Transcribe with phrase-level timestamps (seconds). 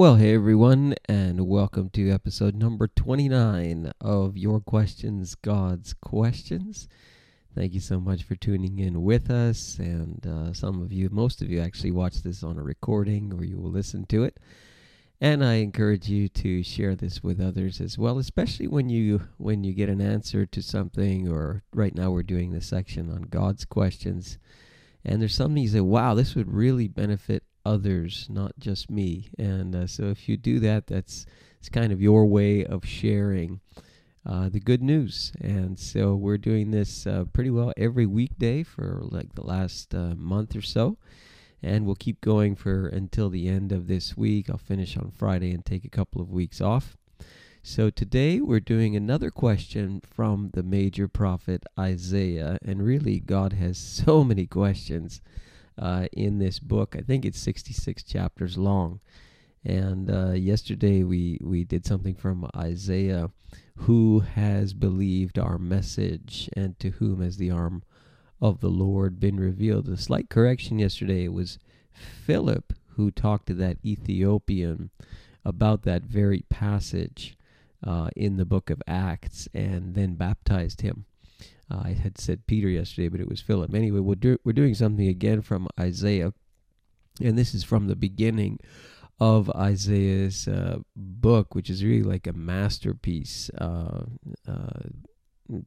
[0.00, 6.88] Well, hey everyone, and welcome to episode number 29 of Your Questions, God's Questions.
[7.54, 9.78] Thank you so much for tuning in with us.
[9.78, 13.44] And uh, some of you, most of you, actually watch this on a recording or
[13.44, 14.40] you will listen to it.
[15.20, 19.64] And I encourage you to share this with others as well, especially when you when
[19.64, 21.28] you get an answer to something.
[21.28, 24.38] Or right now, we're doing the section on God's questions,
[25.04, 29.30] and there's something you say, "Wow, this would really benefit others, not just me.
[29.38, 31.26] And uh, so if you do that, that's
[31.58, 33.60] it's kind of your way of sharing
[34.24, 35.32] uh, the good news.
[35.40, 40.14] And so we're doing this uh, pretty well every weekday for like the last uh,
[40.16, 40.96] month or so.
[41.62, 44.48] And we'll keep going for until the end of this week.
[44.48, 46.96] I'll finish on Friday and take a couple of weeks off.
[47.62, 52.56] So today we're doing another question from the major prophet Isaiah.
[52.64, 55.20] And really, God has so many questions
[55.80, 56.94] uh, in this book.
[56.96, 59.00] I think it's 66 chapters long.
[59.64, 63.30] And uh, yesterday we, we did something from Isaiah
[63.76, 67.82] who has believed our message and to whom has the arm
[68.40, 69.88] of the Lord been revealed.
[69.88, 71.58] A slight correction yesterday it was
[71.92, 74.90] Philip who talked to that Ethiopian
[75.44, 77.36] about that very passage
[77.86, 81.06] uh, in the book of Acts and then baptized him.
[81.70, 83.74] Uh, I had said Peter yesterday, but it was Philip.
[83.74, 86.32] Anyway, we're, do, we're doing something again from Isaiah,
[87.20, 88.58] and this is from the beginning
[89.20, 94.06] of Isaiah's uh, book, which is really like a masterpiece uh,
[94.48, 94.80] uh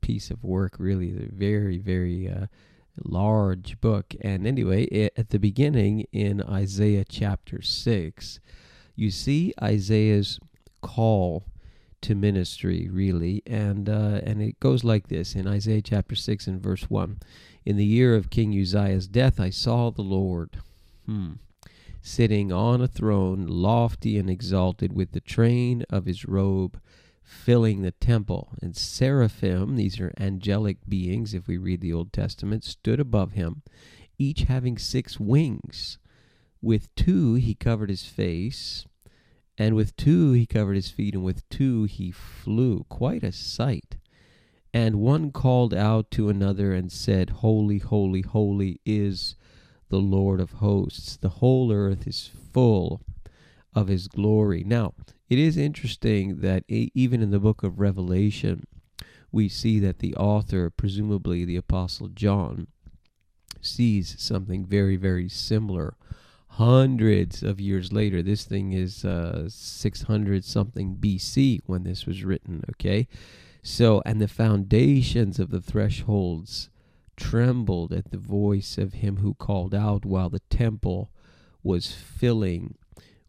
[0.00, 1.10] piece of work, really.
[1.10, 2.46] A very, very uh,
[3.04, 4.14] large book.
[4.20, 8.40] And anyway, it, at the beginning in Isaiah chapter 6,
[8.94, 10.38] you see Isaiah's
[10.82, 11.44] call
[12.02, 13.42] to ministry, really.
[13.46, 17.18] And, uh, and it goes like this in Isaiah chapter 6 and verse 1.
[17.64, 20.58] In the year of King Uzziah's death, I saw the Lord.
[21.06, 21.32] Hmm.
[22.02, 26.80] Sitting on a throne, lofty and exalted, with the train of his robe
[27.30, 28.52] filling the temple.
[28.60, 33.62] And seraphim, these are angelic beings, if we read the Old Testament, stood above him,
[34.18, 35.98] each having six wings.
[36.60, 38.86] With two he covered his face,
[39.60, 42.86] and with two he covered his feet, and with two he flew.
[42.88, 43.98] Quite a sight.
[44.72, 49.36] And one called out to another and said, Holy, holy, holy is
[49.90, 51.18] the Lord of hosts.
[51.18, 53.02] The whole earth is full
[53.74, 54.64] of his glory.
[54.64, 54.94] Now,
[55.28, 58.64] it is interesting that even in the book of Revelation,
[59.30, 62.68] we see that the author, presumably the Apostle John,
[63.60, 65.96] sees something very, very similar
[66.54, 68.22] hundreds of years later.
[68.22, 73.06] This thing is uh, 600 something BC when this was written, okay?
[73.62, 76.70] So, and the foundations of the thresholds
[77.16, 81.10] trembled at the voice of him who called out while the temple
[81.62, 82.74] was filling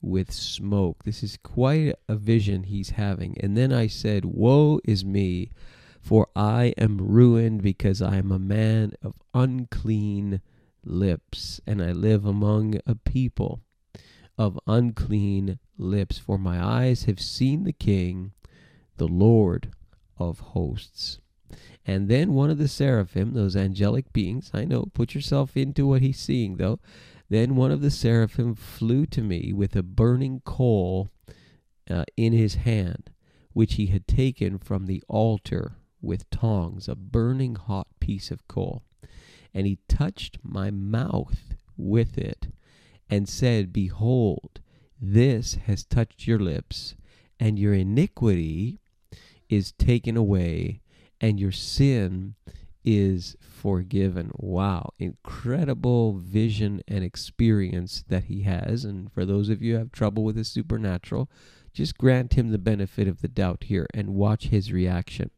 [0.02, 1.04] with smoke.
[1.04, 3.38] This is quite a vision he's having.
[3.40, 5.52] And then I said, Woe is me,
[6.00, 10.42] for I am ruined because I am a man of unclean
[10.86, 13.62] lips, and I live among a people
[14.38, 16.18] of unclean lips.
[16.18, 18.32] For my eyes have seen the King,
[18.98, 19.72] the Lord
[20.18, 21.20] of hosts.
[21.86, 26.02] And then one of the seraphim, those angelic beings, I know, put yourself into what
[26.02, 26.80] he's seeing though.
[27.30, 31.10] Then one of the seraphim flew to me with a burning coal
[31.90, 33.10] uh, in his hand,
[33.54, 38.84] which he had taken from the altar with tongs, a burning hot piece of coal
[39.54, 42.48] and he touched my mouth with it
[43.10, 44.62] and said, Behold,
[45.00, 46.96] this has touched your lips,
[47.40, 48.80] and your iniquity
[49.50, 50.82] is taken away,
[51.20, 52.36] and your sin
[52.84, 54.32] is forgiven.
[54.36, 58.86] Wow, incredible vision and experience that he has.
[58.86, 61.30] And for those of you who have trouble with the supernatural,
[61.74, 65.30] just grant him the benefit of the doubt here and watch his reaction.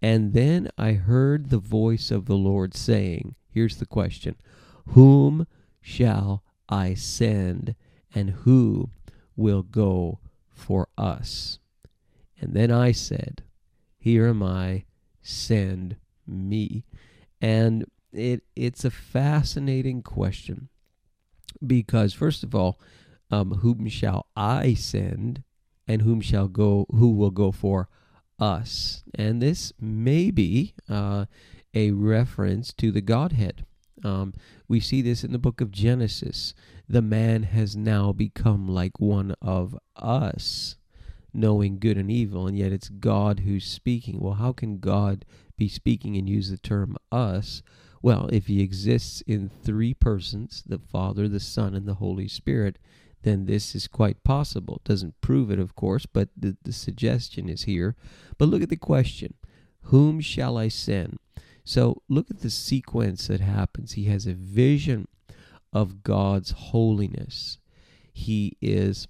[0.00, 4.36] And then I heard the voice of the Lord saying, Here's the question
[4.88, 5.46] Whom
[5.80, 7.74] shall I send,
[8.14, 8.90] and who
[9.34, 11.58] will go for us?
[12.38, 13.44] And then I said,
[13.96, 14.84] Here am I,
[15.22, 15.96] send
[16.26, 16.84] me.
[17.40, 20.68] And it it's a fascinating question
[21.66, 22.78] because first of all,
[23.30, 25.42] um, whom shall I send,
[25.88, 26.84] and whom shall go?
[26.90, 27.88] Who will go for
[28.38, 29.02] us?
[29.14, 31.24] And this may be uh,
[31.76, 33.66] a reference to the Godhead.
[34.02, 34.32] Um,
[34.66, 36.54] we see this in the book of Genesis.
[36.88, 40.76] The man has now become like one of us,
[41.34, 44.20] knowing good and evil, and yet it's God who's speaking.
[44.20, 45.26] Well, how can God
[45.58, 47.62] be speaking and use the term us?
[48.00, 52.78] Well, if he exists in three persons, the Father, the Son, and the Holy Spirit,
[53.20, 54.80] then this is quite possible.
[54.82, 57.96] Doesn't prove it, of course, but the, the suggestion is here.
[58.38, 59.34] But look at the question
[59.82, 61.18] Whom shall I send?
[61.66, 63.92] So look at the sequence that happens.
[63.92, 65.08] He has a vision
[65.72, 67.58] of God's holiness.
[68.12, 69.08] He is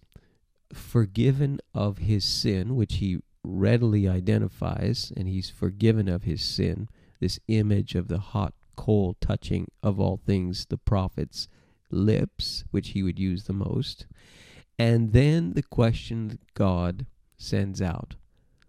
[0.73, 6.89] forgiven of his sin, which he readily identifies, and he's forgiven of his sin.
[7.21, 11.49] This image of the hot coal touching of all things the prophet's
[11.91, 14.07] lips, which he would use the most.
[14.79, 17.05] And then the question God
[17.37, 18.15] sends out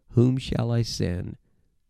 [0.09, 1.37] Whom shall I send?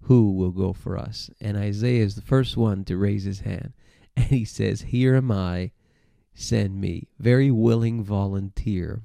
[0.08, 1.30] Who will go for us?
[1.42, 3.74] And Isaiah is the first one to raise his hand.
[4.16, 5.72] And he says, Here am I,
[6.34, 7.08] send me.
[7.20, 9.04] Very willing volunteer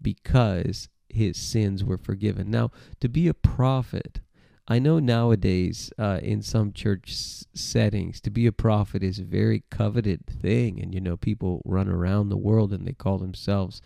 [0.00, 2.50] because his sins were forgiven.
[2.50, 2.70] Now,
[3.00, 4.20] to be a prophet,
[4.68, 9.24] I know nowadays uh, in some church s- settings, to be a prophet is a
[9.24, 10.80] very coveted thing.
[10.80, 13.82] And, you know, people run around the world and they call themselves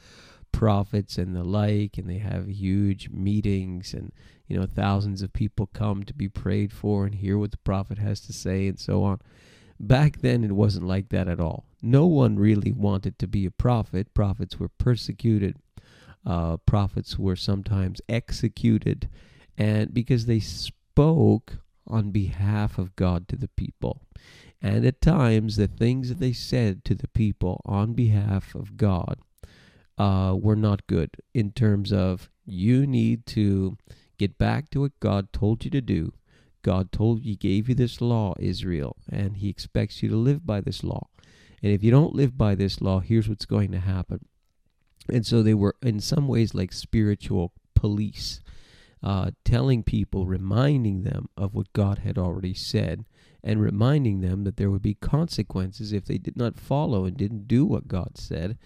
[0.52, 4.12] prophets and the like, and they have huge meetings, and,
[4.46, 7.98] you know, thousands of people come to be prayed for and hear what the prophet
[7.98, 9.20] has to say and so on.
[9.80, 11.64] Back then, it wasn't like that at all.
[11.82, 14.14] No one really wanted to be a prophet.
[14.14, 15.56] Prophets were persecuted
[16.24, 19.08] uh, prophets were sometimes executed,
[19.58, 24.02] and because they spoke on behalf of God to the people.
[24.60, 29.18] And at times, the things that they said to the people on behalf of God
[30.02, 33.76] uh, were not good in terms of you need to
[34.18, 36.12] get back to what God told you to do.
[36.62, 40.60] God told you, gave you this law, Israel, and He expects you to live by
[40.60, 41.06] this law.
[41.62, 44.26] And if you don't live by this law, here's what's going to happen.
[45.08, 48.40] And so they were, in some ways, like spiritual police,
[49.04, 53.04] uh, telling people, reminding them of what God had already said,
[53.44, 57.46] and reminding them that there would be consequences if they did not follow and didn't
[57.46, 58.58] do what God said.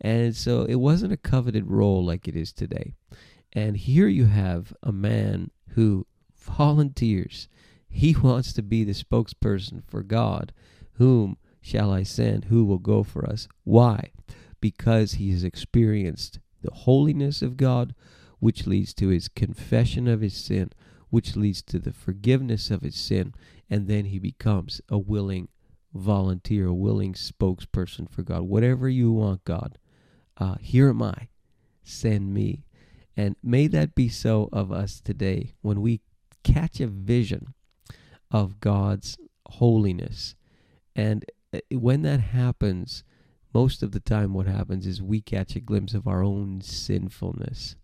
[0.00, 2.94] And so it wasn't a coveted role like it is today.
[3.52, 7.48] And here you have a man who volunteers.
[7.88, 10.52] He wants to be the spokesperson for God.
[10.94, 12.46] Whom shall I send?
[12.46, 13.48] Who will go for us?
[13.64, 14.10] Why?
[14.60, 17.94] because he has experienced the holiness of God,
[18.38, 20.70] which leads to his confession of his sin,
[21.10, 23.32] which leads to the forgiveness of his sin,
[23.70, 25.48] and then he becomes a willing
[25.94, 28.42] volunteer, a willing spokesperson for God.
[28.42, 29.78] Whatever you want, God,
[30.38, 31.28] uh, here am I,
[31.82, 32.64] send me.
[33.16, 36.00] And may that be so of us today when we
[36.44, 37.54] catch a vision
[38.30, 39.16] of God's
[39.46, 40.34] holiness.
[40.94, 41.24] And
[41.54, 43.04] uh, when that happens,
[43.54, 47.76] most of the time what happens is we catch a glimpse of our own sinfulness.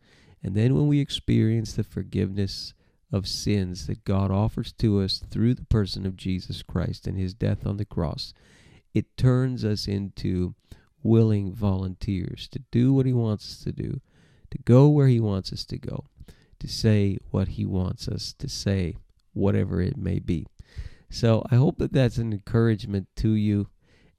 [0.42, 2.74] And then when we experience the forgiveness
[3.12, 7.34] of sins that God offers to us through the person of Jesus Christ and his
[7.34, 8.34] death on the cross,
[8.92, 10.54] it turns us into
[11.02, 14.00] willing volunteers to do what he wants us to do,
[14.50, 16.04] to go where he wants us to go,
[16.60, 18.96] to say what he wants us to say,
[19.32, 20.46] whatever it may be.
[21.10, 23.68] So I hope that that's an encouragement to you.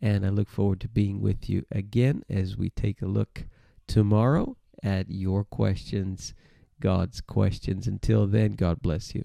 [0.02, 3.46] And I look forward to being with you again as we take a look
[3.88, 6.34] tomorrow at your questions,
[6.82, 7.88] God's questions.
[7.88, 9.22] Until then, God bless you.